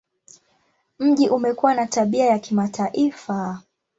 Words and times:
Mji 0.99 1.29
umekuwa 1.29 1.73
na 1.73 1.87
tabia 1.87 2.25
ya 2.25 2.39
kimataifa. 2.39 3.61